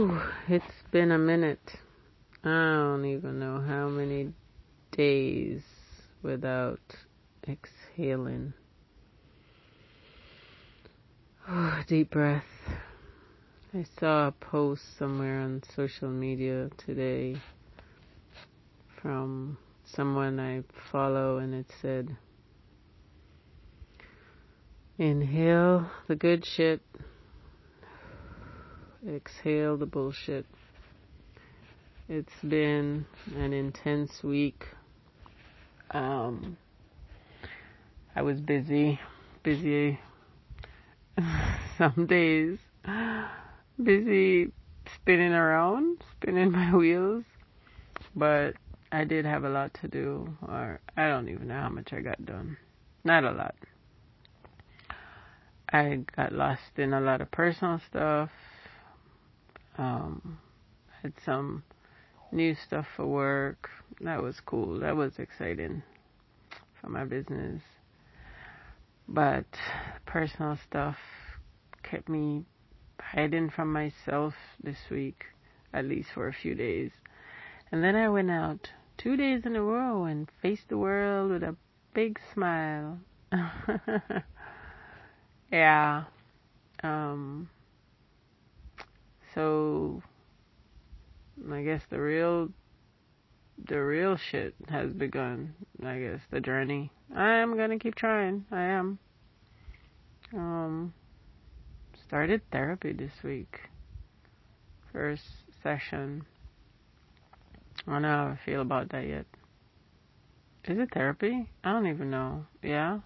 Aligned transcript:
Whew, 0.00 0.18
it's 0.48 0.82
been 0.90 1.12
a 1.12 1.18
minute. 1.18 1.76
I 2.42 2.48
don't 2.48 3.04
even 3.04 3.38
know 3.38 3.60
how 3.60 3.90
many 3.90 4.32
days 4.92 5.60
without 6.22 6.80
exhaling. 7.46 8.54
Oh, 11.46 11.82
deep 11.86 12.12
breath. 12.12 12.46
I 13.74 13.84
saw 13.98 14.28
a 14.28 14.32
post 14.32 14.96
somewhere 14.96 15.38
on 15.40 15.62
social 15.76 16.08
media 16.08 16.70
today 16.78 17.36
from 19.02 19.58
someone 19.84 20.40
I 20.40 20.62
follow 20.90 21.36
and 21.36 21.54
it 21.54 21.70
said, 21.82 22.16
Inhale 24.96 25.90
the 26.08 26.16
good 26.16 26.46
shit, 26.46 26.80
exhale 29.08 29.76
the 29.76 29.86
bullshit. 29.86 30.46
It's 32.08 32.32
been 32.46 33.06
an 33.36 33.52
intense 33.52 34.22
week. 34.22 34.66
Um, 35.92 36.56
I 38.14 38.22
was 38.22 38.40
busy, 38.40 38.98
busy 39.42 39.98
some 41.78 42.06
days, 42.06 42.58
busy 43.82 44.52
spinning 44.94 45.32
around, 45.32 46.02
spinning 46.12 46.50
my 46.50 46.74
wheels, 46.74 47.24
but 48.14 48.54
I 48.92 49.04
did 49.04 49.24
have 49.24 49.44
a 49.44 49.48
lot 49.48 49.72
to 49.82 49.88
do, 49.88 50.36
or 50.46 50.80
I 50.96 51.08
don't 51.08 51.28
even 51.28 51.48
know 51.48 51.60
how 51.60 51.68
much 51.68 51.92
I 51.92 52.00
got 52.00 52.24
done. 52.24 52.56
Not 53.04 53.24
a 53.24 53.30
lot. 53.30 53.54
I 55.72 56.00
got 56.16 56.32
lost 56.32 56.76
in 56.76 56.92
a 56.92 57.00
lot 57.00 57.20
of 57.20 57.30
personal 57.30 57.80
stuff. 57.88 58.30
Um, 59.80 60.38
had 61.02 61.14
some 61.24 61.64
new 62.30 62.54
stuff 62.54 62.86
for 62.96 63.06
work. 63.06 63.70
That 64.02 64.22
was 64.22 64.38
cool. 64.40 64.78
That 64.80 64.94
was 64.94 65.18
exciting 65.18 65.82
for 66.78 66.90
my 66.90 67.06
business. 67.06 67.62
But 69.08 69.46
personal 70.04 70.58
stuff 70.68 70.98
kept 71.82 72.10
me 72.10 72.44
hiding 73.00 73.48
from 73.48 73.72
myself 73.72 74.34
this 74.62 74.76
week, 74.90 75.24
at 75.72 75.86
least 75.86 76.10
for 76.12 76.28
a 76.28 76.34
few 76.34 76.54
days. 76.54 76.90
And 77.72 77.82
then 77.82 77.96
I 77.96 78.10
went 78.10 78.30
out 78.30 78.68
two 78.98 79.16
days 79.16 79.46
in 79.46 79.56
a 79.56 79.62
row 79.62 80.04
and 80.04 80.28
faced 80.42 80.68
the 80.68 80.76
world 80.76 81.30
with 81.30 81.42
a 81.42 81.56
big 81.94 82.20
smile. 82.34 82.98
yeah. 85.50 86.04
Um, 86.82 87.48
so 89.34 90.02
I 91.50 91.62
guess 91.62 91.82
the 91.90 92.00
real 92.00 92.50
the 93.68 93.76
real 93.82 94.16
shit 94.16 94.54
has 94.68 94.92
begun. 94.92 95.54
I 95.84 95.98
guess 95.98 96.20
the 96.30 96.40
journey. 96.40 96.90
I 97.14 97.34
am 97.34 97.56
gonna 97.56 97.78
keep 97.78 97.94
trying. 97.94 98.46
I 98.50 98.62
am. 98.62 98.98
Um, 100.32 100.94
started 102.06 102.40
therapy 102.50 102.92
this 102.92 103.12
week. 103.22 103.60
First 104.92 105.24
session. 105.62 106.24
I 107.86 107.92
don't 107.92 108.02
know 108.02 108.08
how 108.08 108.26
I 108.26 108.38
feel 108.44 108.60
about 108.60 108.90
that 108.90 109.06
yet. 109.06 109.26
Is 110.64 110.78
it 110.78 110.90
therapy? 110.92 111.48
I 111.64 111.72
don't 111.72 111.86
even 111.86 112.10
know. 112.10 112.44
Yeah? 112.62 113.00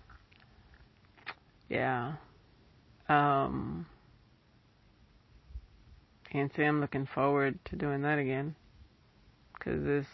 Yeah. 1.69 2.15
Um, 3.09 3.87
can't 6.35 6.53
say 6.57 6.65
I'm 6.65 6.81
looking 6.81 7.07
forward 7.07 7.61
to 7.67 7.77
doing 7.77 8.03
that 8.03 8.19
again. 8.19 8.57
Cause 9.61 9.85
this 9.85 10.07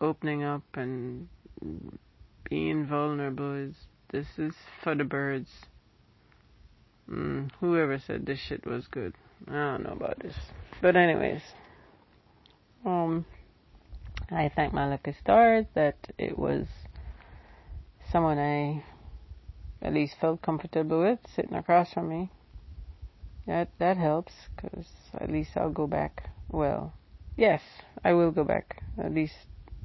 opening 0.00 0.42
up 0.42 0.64
and 0.74 1.28
being 2.50 2.84
vulnerable 2.84 3.54
is, 3.54 3.76
this 4.10 4.26
is 4.38 4.54
for 4.82 4.96
the 4.96 5.04
birds. 5.04 5.48
Mm, 7.08 7.52
whoever 7.60 7.96
said 7.96 8.26
this 8.26 8.40
shit 8.40 8.66
was 8.66 8.88
good. 8.88 9.14
I 9.46 9.52
don't 9.52 9.84
know 9.84 9.92
about 9.92 10.18
this. 10.18 10.34
But 10.82 10.96
anyways, 10.96 11.42
um, 12.84 13.24
I 14.32 14.50
thank 14.56 14.72
my 14.72 14.88
lucky 14.88 15.14
stars 15.22 15.66
that 15.76 15.96
it 16.18 16.36
was 16.36 16.66
someone 18.10 18.38
I 18.38 18.82
at 19.80 19.94
least 19.94 20.16
felt 20.20 20.42
comfortable 20.42 21.02
with 21.02 21.20
sitting 21.36 21.54
across 21.54 21.92
from 21.92 22.08
me. 22.08 22.30
That 23.48 23.70
that 23.78 23.96
helps 23.96 24.34
because 24.54 24.86
at 25.14 25.32
least 25.32 25.56
I'll 25.56 25.70
go 25.70 25.86
back. 25.86 26.28
Well, 26.50 26.92
yes, 27.34 27.62
I 28.04 28.12
will 28.12 28.30
go 28.30 28.44
back 28.44 28.82
at 29.02 29.14
least 29.14 29.36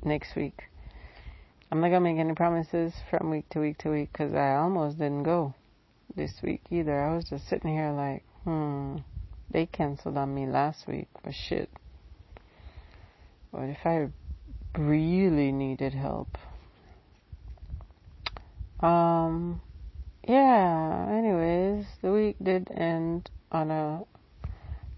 next 0.04 0.36
week. 0.36 0.64
I'm 1.72 1.80
not 1.80 1.88
gonna 1.88 2.02
make 2.02 2.18
any 2.18 2.34
promises 2.34 2.94
from 3.10 3.32
week 3.32 3.48
to 3.52 3.62
week 3.62 3.78
to 3.80 3.90
week 3.90 4.10
because 4.12 4.34
I 4.34 4.56
almost 4.56 4.98
didn't 4.98 5.24
go 5.24 5.54
this 6.14 6.34
week 6.44 6.62
either. 6.72 7.00
I 7.00 7.16
was 7.16 7.24
just 7.24 7.48
sitting 7.48 7.72
here 7.72 7.92
like, 7.92 8.26
hmm, 8.44 8.98
they 9.50 9.66
canceled 9.66 10.18
on 10.18 10.36
me 10.36 10.46
last 10.46 10.86
week 10.86 11.08
for 11.24 11.32
shit. 11.32 11.70
But 13.54 13.70
if 13.70 13.86
I 13.86 14.10
really 14.78 15.54
needed 15.54 15.94
help, 15.94 16.38
um, 18.82 19.62
yeah, 20.28 21.08
anyways, 21.10 21.86
the 22.02 22.12
week 22.12 22.36
did 22.44 22.70
end 22.70 23.30
on 23.54 23.72
a 23.72 24.04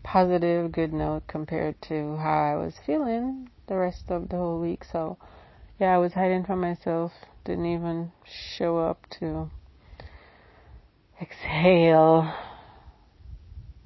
positive, 0.04 0.72
good 0.72 0.94
note 0.94 1.24
compared 1.28 1.82
to 1.84 2.16
how 2.18 2.54
I 2.54 2.56
was 2.56 2.76
feeling 2.86 3.50
the 3.68 3.76
rest 3.76 4.10
of 4.10 4.30
the 4.30 4.38
whole 4.38 4.60
week. 4.60 4.84
So, 4.84 5.18
yeah, 5.80 5.94
I 5.94 5.98
was 5.98 6.14
hiding 6.14 6.46
from 6.46 6.62
myself, 6.62 7.12
didn't 7.44 7.66
even 7.66 8.12
show 8.58 8.78
up 8.78 9.06
to 9.20 9.52
exhale. 11.22 12.34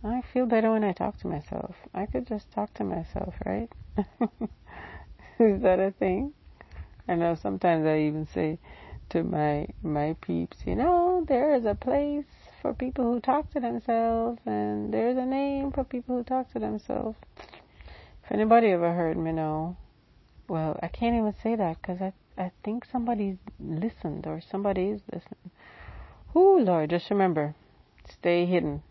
I 0.04 0.22
feel 0.34 0.46
better 0.46 0.72
when 0.72 0.84
I 0.84 0.94
talk 0.94 1.18
to 1.20 1.28
myself. 1.28 1.76
I 1.94 2.06
could 2.06 2.28
just 2.28 2.52
talk 2.52 2.74
to 2.76 2.84
myself, 2.84 3.34
right? 3.46 3.70
Is 5.40 5.62
that 5.62 5.80
a 5.80 5.92
thing? 5.92 6.34
I 7.08 7.16
know 7.16 7.36
sometimes 7.36 7.86
I 7.86 8.00
even 8.02 8.28
say 8.34 8.60
to 9.10 9.24
my 9.24 9.68
my 9.82 10.16
peeps, 10.22 10.58
you 10.66 10.76
know, 10.76 11.26
there 11.28 11.56
is 11.56 11.66
a 11.66 11.76
place 11.76 12.26
for 12.62 12.74
people 12.74 13.06
who 13.06 13.20
talk 13.20 13.52
to 13.52 13.60
themselves, 13.60 14.40
and 14.46 14.94
there's 14.94 15.18
a 15.18 15.26
name 15.26 15.72
for 15.72 15.84
people 15.84 16.18
who 16.18 16.24
talk 16.24 16.52
to 16.54 16.60
themselves. 16.60 17.18
If 18.24 18.32
anybody 18.32 18.68
ever 18.68 18.94
heard 18.94 19.18
me 19.18 19.32
know, 19.32 19.78
well, 20.48 20.80
I 20.82 20.88
can't 20.88 21.16
even 21.16 21.34
say 21.42 21.56
that 21.56 21.82
because 21.82 22.02
I 22.02 22.14
I 22.40 22.52
think 22.64 22.86
somebody 22.86 23.38
listened 23.60 24.26
or 24.26 24.40
somebody 24.40 24.92
is 24.92 25.02
listening. 25.12 25.52
Ooh, 26.36 26.60
Lord, 26.60 26.90
just 26.90 27.10
remember, 27.10 27.54
stay 28.10 28.46
hidden. 28.46 28.82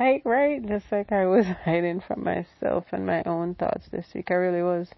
Like, 0.00 0.22
right? 0.24 0.66
Just 0.66 0.86
like 0.90 1.12
I 1.12 1.26
was 1.26 1.44
hiding 1.64 2.00
from 2.00 2.24
myself 2.24 2.86
and 2.92 3.06
my 3.06 3.22
own 3.24 3.54
thoughts 3.54 3.88
this 3.92 4.06
week. 4.14 4.30
I 4.30 4.34
really 4.34 4.62
was. 4.62 4.88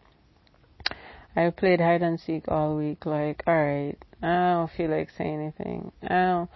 I 1.34 1.50
played 1.50 1.80
hide 1.80 2.02
and 2.02 2.20
seek 2.20 2.44
all 2.46 2.76
week. 2.76 3.04
Like, 3.04 3.42
alright, 3.48 3.98
I 4.22 4.26
don't 4.26 4.70
feel 4.70 4.90
like 4.90 5.10
saying 5.10 5.40
anything. 5.40 5.90
I 6.04 6.08
don't. 6.08 6.50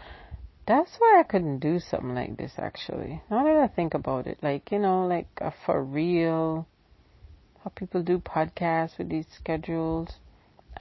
That's 0.66 0.96
why 0.98 1.18
I 1.18 1.24
couldn't 1.24 1.58
do 1.58 1.80
something 1.80 2.14
like 2.14 2.36
this, 2.36 2.52
actually. 2.56 3.22
Now 3.30 3.44
that 3.44 3.56
I 3.56 3.66
think 3.66 3.94
about 3.94 4.26
it, 4.26 4.38
like, 4.42 4.70
you 4.70 4.78
know, 4.78 5.06
like 5.06 5.26
a 5.38 5.52
for 5.66 5.82
real, 5.82 6.68
how 7.64 7.70
people 7.74 8.02
do 8.02 8.18
podcasts 8.18 8.96
with 8.96 9.08
these 9.08 9.26
schedules. 9.34 10.18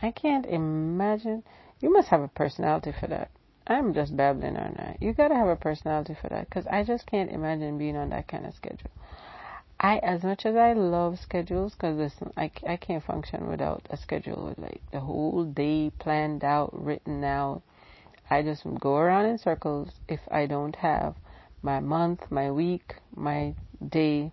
I 0.01 0.11
can't 0.11 0.45
imagine. 0.45 1.43
You 1.79 1.91
must 1.91 2.09
have 2.09 2.21
a 2.21 2.27
personality 2.27 2.91
for 2.99 3.07
that. 3.07 3.31
I'm 3.65 3.93
just 3.93 4.15
babbling, 4.15 4.57
aren't 4.57 4.79
I? 4.79 4.97
You 4.99 5.13
gotta 5.13 5.35
have 5.35 5.47
a 5.47 5.55
personality 5.55 6.15
for 6.19 6.29
that, 6.29 6.49
because 6.49 6.67
I 6.67 6.83
just 6.83 7.05
can't 7.05 7.31
imagine 7.31 7.77
being 7.77 7.97
on 7.97 8.09
that 8.09 8.27
kind 8.27 8.45
of 8.45 8.53
schedule. 8.53 8.91
I, 9.79 9.97
as 9.97 10.21
much 10.23 10.45
as 10.45 10.55
I 10.55 10.73
love 10.73 11.17
schedules, 11.19 11.73
because 11.73 11.97
listen, 11.97 12.31
I, 12.37 12.51
I 12.67 12.77
can't 12.77 13.03
function 13.03 13.49
without 13.49 13.87
a 13.89 13.97
schedule 13.97 14.45
with 14.45 14.59
like 14.59 14.81
the 14.91 14.99
whole 14.99 15.43
day 15.43 15.91
planned 15.97 16.43
out, 16.43 16.69
written 16.71 17.23
out. 17.23 17.63
I 18.31 18.43
just 18.43 18.63
go 18.79 18.95
around 18.95 19.25
in 19.25 19.37
circles 19.37 19.89
if 20.07 20.21
I 20.31 20.45
don't 20.45 20.77
have 20.77 21.15
my 21.61 21.81
month, 21.81 22.21
my 22.31 22.49
week, 22.49 22.95
my 23.13 23.55
day 23.85 24.31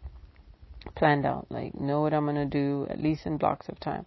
planned 0.95 1.27
out. 1.27 1.49
Like, 1.51 1.75
know 1.75 2.01
what 2.03 2.15
I'm 2.15 2.25
gonna 2.25 2.47
do, 2.47 2.87
at 2.89 3.03
least 3.03 3.27
in 3.27 3.39
blocks 3.39 3.69
of 3.69 3.81
time. 3.81 4.07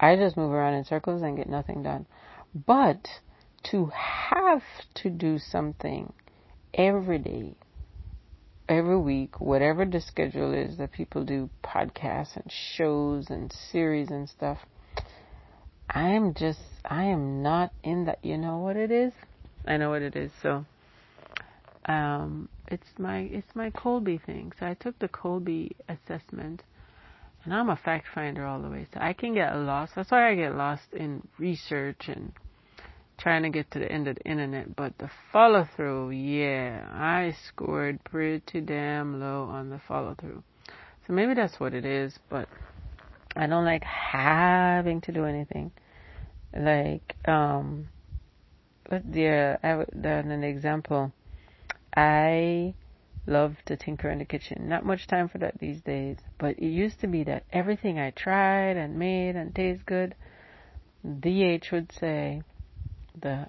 I 0.00 0.16
just 0.16 0.36
move 0.36 0.50
around 0.50 0.74
in 0.74 0.84
circles 0.84 1.22
and 1.22 1.36
get 1.36 1.48
nothing 1.48 1.84
done. 1.84 2.06
But 2.52 3.06
to 3.70 3.92
have 4.30 4.64
to 4.96 5.08
do 5.08 5.38
something 5.38 6.12
every 6.74 7.18
day, 7.18 7.54
every 8.68 8.98
week, 8.98 9.40
whatever 9.40 9.84
the 9.84 10.00
schedule 10.00 10.52
is 10.52 10.78
that 10.78 10.90
people 10.90 11.24
do 11.24 11.48
podcasts 11.62 12.34
and 12.34 12.50
shows 12.50 13.30
and 13.30 13.52
series 13.70 14.10
and 14.10 14.28
stuff, 14.28 14.58
I 15.88 16.08
am 16.08 16.34
just, 16.34 16.60
I 16.84 17.04
am 17.04 17.42
not 17.42 17.72
in 17.84 18.06
that. 18.06 18.18
You 18.24 18.36
know 18.36 18.58
what 18.58 18.76
it 18.76 18.90
is? 18.90 19.12
I 19.68 19.76
know 19.76 19.90
what 19.90 20.02
it 20.02 20.16
is. 20.16 20.32
So, 20.42 20.64
um, 21.86 22.48
it's 22.68 22.88
my, 22.98 23.20
it's 23.20 23.54
my 23.54 23.70
Kolbe 23.70 24.24
thing. 24.24 24.52
So 24.58 24.66
I 24.66 24.74
took 24.74 24.98
the 24.98 25.08
Kolbe 25.08 25.70
assessment 25.88 26.62
And 27.44 27.54
I'm 27.54 27.70
a 27.70 27.76
fact 27.76 28.06
finder 28.14 28.44
all 28.44 28.60
the 28.60 28.68
way. 28.68 28.86
So 28.92 29.00
I 29.00 29.12
can 29.12 29.34
get 29.34 29.56
lost. 29.56 29.94
That's 29.94 30.10
why 30.10 30.30
I 30.30 30.34
get 30.34 30.54
lost 30.54 30.82
in 30.92 31.26
research 31.38 32.08
and 32.08 32.32
trying 33.16 33.42
to 33.44 33.50
get 33.50 33.70
to 33.72 33.78
the 33.78 33.90
end 33.90 34.08
of 34.08 34.16
the 34.16 34.22
internet. 34.22 34.76
But 34.76 34.98
the 34.98 35.10
follow 35.32 35.66
through, 35.76 36.10
yeah, 36.10 36.86
I 36.92 37.34
scored 37.48 38.04
pretty 38.04 38.60
damn 38.60 39.20
low 39.20 39.44
on 39.44 39.70
the 39.70 39.80
follow 39.88 40.14
through. 40.20 40.42
So 41.06 41.12
maybe 41.12 41.34
that's 41.34 41.58
what 41.58 41.74
it 41.74 41.86
is, 41.86 42.18
but 42.28 42.48
I 43.34 43.46
don't 43.46 43.64
like 43.64 43.84
having 43.84 45.00
to 45.02 45.12
do 45.12 45.24
anything. 45.24 45.72
Like, 46.54 47.16
um, 47.26 47.88
the, 48.88 49.58
uh, 49.62 49.84
an 50.04 50.44
example. 50.44 51.12
I 51.94 52.74
love 53.26 53.56
to 53.66 53.76
tinker 53.76 54.08
in 54.08 54.18
the 54.18 54.24
kitchen. 54.24 54.68
Not 54.68 54.84
much 54.84 55.06
time 55.06 55.28
for 55.28 55.38
that 55.38 55.58
these 55.58 55.80
days, 55.82 56.16
but 56.38 56.58
it 56.58 56.68
used 56.68 57.00
to 57.00 57.06
be 57.06 57.24
that 57.24 57.44
everything 57.52 57.98
I 57.98 58.10
tried 58.10 58.76
and 58.76 58.98
made 58.98 59.36
and 59.36 59.54
tastes 59.54 59.82
good, 59.84 60.14
DH 61.04 61.70
would 61.70 61.92
say, 61.92 62.42
the 63.20 63.48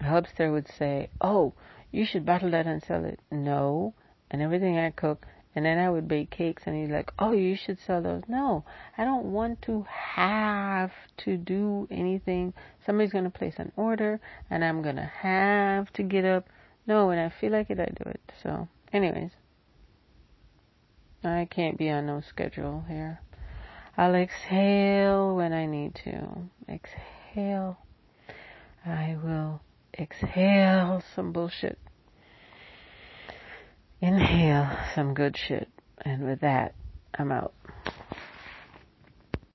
hubster 0.00 0.52
would 0.52 0.68
say, 0.68 1.08
"Oh, 1.20 1.54
you 1.90 2.04
should 2.04 2.26
bottle 2.26 2.50
that 2.50 2.66
and 2.66 2.82
sell 2.82 3.04
it." 3.04 3.20
No, 3.30 3.94
and 4.30 4.42
everything 4.42 4.78
I 4.78 4.90
cook, 4.90 5.26
and 5.58 5.66
then 5.66 5.78
I 5.78 5.90
would 5.90 6.06
bake 6.06 6.30
cakes, 6.30 6.62
and 6.66 6.76
he's 6.76 6.88
like, 6.88 7.12
"Oh, 7.18 7.32
you 7.32 7.56
should 7.56 7.78
sell 7.80 8.00
those." 8.00 8.22
No, 8.28 8.64
I 8.96 9.04
don't 9.04 9.32
want 9.32 9.60
to 9.62 9.82
have 9.82 10.92
to 11.18 11.36
do 11.36 11.88
anything. 11.90 12.54
Somebody's 12.86 13.12
gonna 13.12 13.28
place 13.28 13.58
an 13.58 13.72
order, 13.76 14.20
and 14.48 14.64
I'm 14.64 14.82
gonna 14.82 15.10
have 15.22 15.92
to 15.94 16.02
get 16.04 16.24
up 16.24 16.48
no, 16.88 17.08
when 17.08 17.18
I 17.18 17.28
feel 17.28 17.52
like 17.52 17.68
it, 17.68 17.78
I 17.78 17.84
do 17.84 18.08
it. 18.08 18.32
So, 18.42 18.66
anyways, 18.94 19.32
I 21.22 21.46
can't 21.50 21.76
be 21.76 21.90
on 21.90 22.06
no 22.06 22.22
schedule 22.22 22.86
here. 22.88 23.20
I'll 23.98 24.14
exhale 24.14 25.36
when 25.36 25.52
I 25.52 25.66
need 25.66 25.94
to. 26.04 26.48
Exhale. 26.66 27.76
I 28.86 29.18
will 29.22 29.60
exhale 29.98 31.02
some 31.14 31.32
bullshit. 31.32 31.78
Inhale 34.00 34.78
some 34.94 35.14
good 35.14 35.36
shit. 35.36 35.68
And 36.04 36.24
with 36.24 36.40
that, 36.40 36.74
I'm 37.18 37.32
out. 37.32 37.52